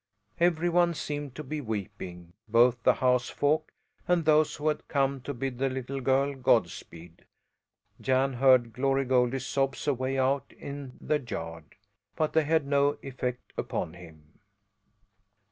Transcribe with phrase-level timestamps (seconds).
[0.39, 3.71] Every one seemed to be weeping, both the housefolk
[4.07, 7.25] and those who had come to bid the little girl Godspeed.
[8.01, 11.75] Jan heard Glory Goldie's sobs away out in the yard,
[12.15, 14.39] but they had no effect upon him.